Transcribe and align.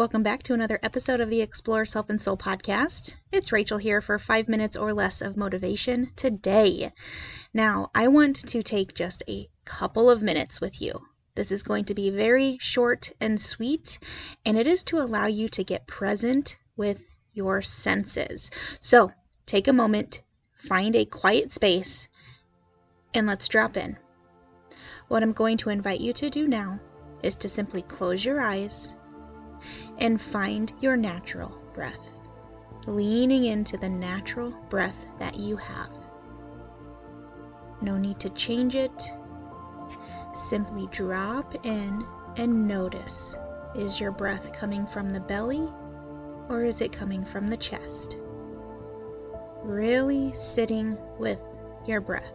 Welcome 0.00 0.22
back 0.22 0.42
to 0.44 0.54
another 0.54 0.78
episode 0.82 1.20
of 1.20 1.28
the 1.28 1.42
Explore 1.42 1.84
Self 1.84 2.08
and 2.08 2.18
Soul 2.18 2.38
podcast. 2.38 3.16
It's 3.30 3.52
Rachel 3.52 3.76
here 3.76 4.00
for 4.00 4.18
five 4.18 4.48
minutes 4.48 4.74
or 4.74 4.94
less 4.94 5.20
of 5.20 5.36
motivation 5.36 6.12
today. 6.16 6.92
Now, 7.52 7.90
I 7.94 8.08
want 8.08 8.36
to 8.48 8.62
take 8.62 8.94
just 8.94 9.22
a 9.28 9.50
couple 9.66 10.08
of 10.08 10.22
minutes 10.22 10.58
with 10.58 10.80
you. 10.80 11.02
This 11.34 11.52
is 11.52 11.62
going 11.62 11.84
to 11.84 11.94
be 11.94 12.08
very 12.08 12.56
short 12.62 13.12
and 13.20 13.38
sweet, 13.38 13.98
and 14.46 14.56
it 14.56 14.66
is 14.66 14.82
to 14.84 14.96
allow 14.96 15.26
you 15.26 15.50
to 15.50 15.62
get 15.62 15.86
present 15.86 16.56
with 16.78 17.10
your 17.34 17.60
senses. 17.60 18.50
So, 18.80 19.12
take 19.44 19.68
a 19.68 19.72
moment, 19.74 20.22
find 20.54 20.96
a 20.96 21.04
quiet 21.04 21.52
space, 21.52 22.08
and 23.12 23.26
let's 23.26 23.48
drop 23.48 23.76
in. 23.76 23.98
What 25.08 25.22
I'm 25.22 25.32
going 25.32 25.58
to 25.58 25.68
invite 25.68 26.00
you 26.00 26.14
to 26.14 26.30
do 26.30 26.48
now 26.48 26.80
is 27.22 27.36
to 27.36 27.50
simply 27.50 27.82
close 27.82 28.24
your 28.24 28.40
eyes 28.40 28.94
and 29.98 30.20
find 30.20 30.72
your 30.80 30.96
natural 30.96 31.60
breath, 31.72 32.10
leaning 32.86 33.44
into 33.44 33.76
the 33.76 33.88
natural 33.88 34.50
breath 34.68 35.06
that 35.18 35.36
you 35.36 35.56
have. 35.56 35.90
No 37.82 37.96
need 37.96 38.20
to 38.20 38.30
change 38.30 38.74
it. 38.74 39.12
Simply 40.34 40.86
drop 40.90 41.64
in 41.64 42.06
and 42.36 42.68
notice 42.68 43.36
is 43.74 44.00
your 44.00 44.10
breath 44.10 44.52
coming 44.52 44.86
from 44.86 45.12
the 45.12 45.20
belly 45.20 45.68
or 46.48 46.64
is 46.64 46.80
it 46.80 46.92
coming 46.92 47.24
from 47.24 47.48
the 47.48 47.56
chest? 47.56 48.16
Really 49.62 50.32
sitting 50.34 50.96
with 51.18 51.44
your 51.86 52.00
breath. 52.00 52.34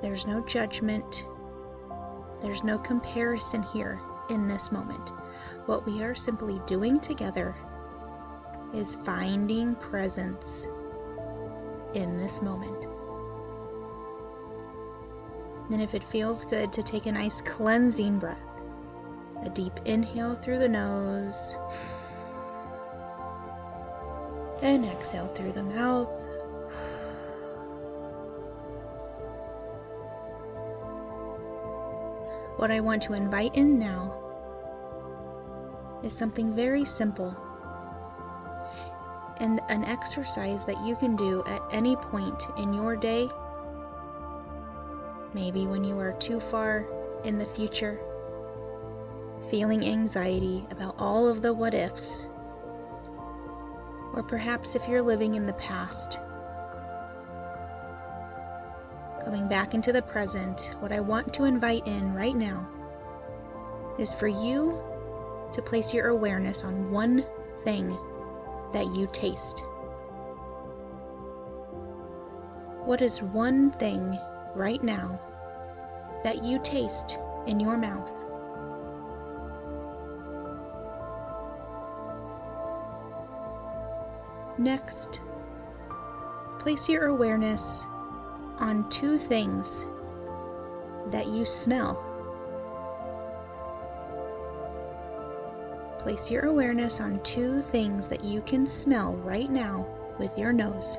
There's 0.00 0.26
no 0.26 0.44
judgment, 0.46 1.24
there's 2.40 2.62
no 2.62 2.78
comparison 2.78 3.62
here 3.62 4.00
in 4.30 4.48
this 4.48 4.70
moment. 4.72 5.12
What 5.66 5.86
we 5.86 6.02
are 6.02 6.14
simply 6.14 6.60
doing 6.66 7.00
together 7.00 7.56
is 8.74 8.96
finding 9.04 9.74
presence 9.76 10.66
in 11.94 12.16
this 12.18 12.42
moment. 12.42 12.86
And 15.70 15.82
if 15.82 15.94
it 15.94 16.04
feels 16.04 16.44
good 16.44 16.72
to 16.72 16.82
take 16.82 17.06
a 17.06 17.12
nice 17.12 17.42
cleansing 17.42 18.18
breath, 18.18 18.38
a 19.42 19.50
deep 19.50 19.78
inhale 19.84 20.34
through 20.34 20.58
the 20.58 20.68
nose, 20.68 21.56
and 24.62 24.84
exhale 24.84 25.28
through 25.28 25.52
the 25.52 25.62
mouth. 25.62 26.27
What 32.58 32.72
I 32.72 32.80
want 32.80 33.02
to 33.02 33.12
invite 33.12 33.54
in 33.54 33.78
now 33.78 34.12
is 36.02 36.12
something 36.12 36.56
very 36.56 36.84
simple 36.84 37.36
and 39.36 39.60
an 39.68 39.84
exercise 39.84 40.64
that 40.64 40.84
you 40.84 40.96
can 40.96 41.14
do 41.14 41.44
at 41.46 41.62
any 41.70 41.94
point 41.94 42.42
in 42.56 42.74
your 42.74 42.96
day. 42.96 43.28
Maybe 45.34 45.68
when 45.68 45.84
you 45.84 46.00
are 46.00 46.14
too 46.14 46.40
far 46.40 46.84
in 47.22 47.38
the 47.38 47.46
future, 47.46 48.00
feeling 49.52 49.84
anxiety 49.84 50.66
about 50.72 50.96
all 50.98 51.28
of 51.28 51.42
the 51.42 51.54
what 51.54 51.74
ifs. 51.74 52.26
Or 54.14 54.24
perhaps 54.26 54.74
if 54.74 54.88
you're 54.88 55.00
living 55.00 55.36
in 55.36 55.46
the 55.46 55.52
past 55.52 56.18
coming 59.24 59.48
back 59.48 59.74
into 59.74 59.92
the 59.92 60.02
present, 60.02 60.74
what 60.80 60.92
I 60.92 61.00
want 61.00 61.32
to 61.34 61.44
invite 61.44 61.86
in 61.86 62.14
right 62.14 62.36
now 62.36 62.68
is 63.98 64.14
for 64.14 64.28
you 64.28 64.80
to 65.52 65.62
place 65.62 65.92
your 65.92 66.08
awareness 66.08 66.64
on 66.64 66.90
one 66.90 67.24
thing 67.64 67.88
that 68.72 68.86
you 68.94 69.08
taste. 69.12 69.62
What 72.84 73.02
is 73.02 73.22
one 73.22 73.70
thing 73.72 74.18
right 74.54 74.82
now 74.82 75.20
that 76.24 76.42
you 76.42 76.58
taste 76.62 77.18
in 77.46 77.60
your 77.60 77.76
mouth? 77.76 78.12
Next, 84.58 85.20
place 86.58 86.88
your 86.88 87.06
awareness 87.06 87.86
on 88.60 88.88
two 88.88 89.18
things 89.18 89.86
that 91.10 91.26
you 91.26 91.46
smell. 91.46 92.04
Place 95.98 96.30
your 96.30 96.46
awareness 96.46 97.00
on 97.00 97.22
two 97.22 97.60
things 97.60 98.08
that 98.08 98.22
you 98.22 98.40
can 98.42 98.66
smell 98.66 99.16
right 99.18 99.50
now 99.50 99.86
with 100.18 100.36
your 100.38 100.52
nose. 100.52 100.98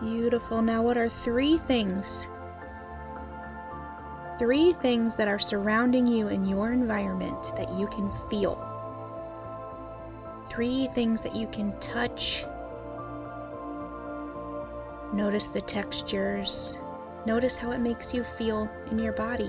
Beautiful. 0.00 0.62
Now, 0.62 0.82
what 0.82 0.96
are 0.96 1.08
three 1.08 1.58
things? 1.58 2.26
Three 4.38 4.72
things 4.72 5.16
that 5.18 5.28
are 5.28 5.38
surrounding 5.38 6.06
you 6.06 6.28
in 6.28 6.46
your 6.46 6.72
environment 6.72 7.52
that 7.56 7.70
you 7.74 7.86
can 7.88 8.10
feel 8.30 8.69
three 10.60 10.88
things 10.88 11.22
that 11.22 11.34
you 11.34 11.46
can 11.46 11.72
touch. 11.80 12.44
Notice 15.10 15.48
the 15.48 15.62
textures. 15.62 16.76
Notice 17.24 17.56
how 17.56 17.72
it 17.72 17.80
makes 17.80 18.12
you 18.12 18.22
feel 18.22 18.68
in 18.90 18.98
your 18.98 19.14
body. 19.14 19.48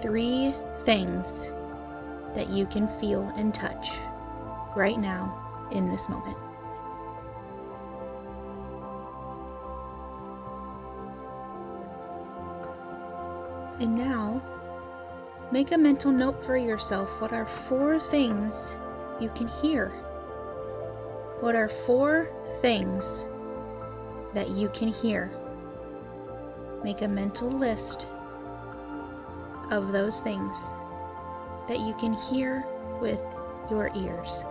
Three 0.00 0.52
things 0.84 1.52
that 2.34 2.48
you 2.50 2.66
can 2.66 2.88
feel 2.88 3.32
and 3.36 3.54
touch 3.54 3.88
right 4.74 4.98
now 4.98 5.68
in 5.70 5.88
this 5.88 6.08
moment. 6.08 6.36
And 13.78 13.94
now, 13.94 14.42
Make 15.50 15.72
a 15.72 15.78
mental 15.78 16.12
note 16.12 16.44
for 16.44 16.58
yourself. 16.58 17.22
What 17.22 17.32
are 17.32 17.46
four 17.46 17.98
things 17.98 18.76
you 19.20 19.30
can 19.30 19.48
hear? 19.48 19.88
What 21.40 21.54
are 21.54 21.68
four 21.68 22.30
things 22.60 23.26
that 24.34 24.50
you 24.50 24.68
can 24.70 24.88
hear? 24.88 25.30
Make 26.82 27.02
a 27.02 27.08
mental 27.08 27.50
list 27.50 28.08
of 29.70 29.92
those 29.92 30.20
things 30.20 30.76
that 31.68 31.80
you 31.80 31.94
can 32.00 32.12
hear 32.12 32.64
with 33.00 33.22
your 33.70 33.90
ears. 33.94 34.44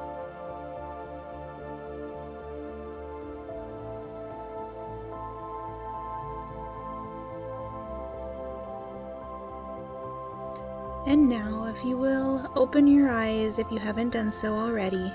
And 11.08 11.30
now, 11.30 11.74
if 11.74 11.86
you 11.86 11.98
will, 11.98 12.52
open 12.58 12.86
your 12.86 13.10
eyes 13.10 13.60
if 13.60 13.72
you 13.72 13.80
haven't 13.80 14.10
done 14.10 14.30
so 14.30 14.54
already. 14.54 15.10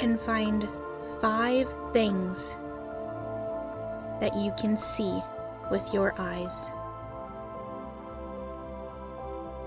And 0.00 0.18
find 0.18 0.66
five 1.20 1.68
things 1.92 2.56
that 4.22 4.34
you 4.34 4.54
can 4.58 4.78
see 4.78 5.20
with 5.70 5.92
your 5.92 6.14
eyes. 6.18 6.70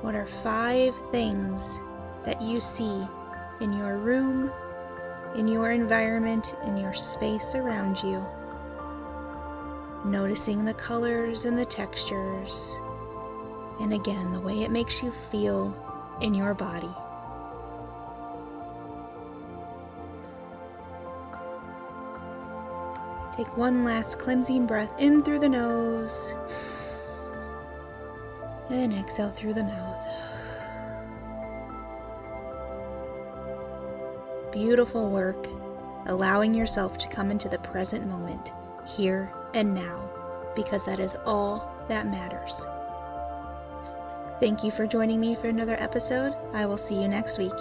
What 0.01 0.15
are 0.15 0.25
five 0.25 0.95
things 1.11 1.79
that 2.25 2.41
you 2.41 2.59
see 2.59 3.07
in 3.61 3.71
your 3.71 3.99
room, 3.99 4.51
in 5.35 5.47
your 5.47 5.69
environment, 5.69 6.55
in 6.65 6.75
your 6.75 6.95
space 6.95 7.53
around 7.53 8.01
you? 8.01 8.25
Noticing 10.06 10.65
the 10.65 10.73
colors 10.73 11.45
and 11.45 11.56
the 11.56 11.65
textures 11.65 12.79
and 13.79 13.94
again 13.94 14.31
the 14.31 14.39
way 14.39 14.63
it 14.63 14.71
makes 14.71 15.01
you 15.01 15.12
feel 15.12 15.75
in 16.21 16.33
your 16.33 16.53
body. 16.53 16.94
Take 23.35 23.56
one 23.56 23.85
last 23.85 24.18
cleansing 24.18 24.65
breath 24.65 24.94
in 24.97 25.21
through 25.21 25.39
the 25.39 25.50
nose 25.50 26.33
and 28.69 28.94
exhale 28.94 29.29
through 29.29 29.53
the 29.53 29.63
mouth. 29.63 30.07
Beautiful 34.51 35.12
work, 35.12 35.47
allowing 36.07 36.56
yourself 36.56 36.97
to 36.97 37.07
come 37.07 37.29
into 37.29 37.47
the 37.47 37.59
present 37.59 38.07
moment, 38.07 38.51
here 38.88 39.31
and 39.53 39.74
now, 39.74 40.09
because 40.56 40.83
that 40.85 41.00
is 41.00 41.15
all 41.25 41.75
that 41.89 42.07
matters. 42.07 42.65
Thank 44.39 44.63
you 44.63 44.72
for 44.72 44.86
joining 44.86 45.19
me 45.19 45.36
for 45.36 45.48
another 45.48 45.75
episode. 45.80 46.36
I 46.54 46.66
will 46.66 46.78
see 46.78 47.01
you 47.01 47.07
next 47.07 47.39
week. 47.39 47.54